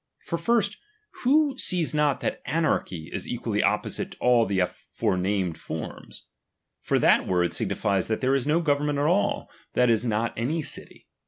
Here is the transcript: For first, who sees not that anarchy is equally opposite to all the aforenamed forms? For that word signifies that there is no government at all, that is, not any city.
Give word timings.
For 0.25 0.39
first, 0.39 0.77
who 1.21 1.55
sees 1.59 1.93
not 1.93 2.21
that 2.21 2.41
anarchy 2.47 3.11
is 3.13 3.27
equally 3.27 3.61
opposite 3.61 4.13
to 4.13 4.17
all 4.17 4.47
the 4.47 4.57
aforenamed 4.57 5.59
forms? 5.59 6.25
For 6.81 6.97
that 6.97 7.27
word 7.27 7.53
signifies 7.53 8.07
that 8.07 8.19
there 8.19 8.33
is 8.33 8.47
no 8.47 8.61
government 8.61 8.97
at 8.97 9.05
all, 9.05 9.47
that 9.73 9.91
is, 9.91 10.03
not 10.03 10.33
any 10.35 10.63
city. 10.63 11.05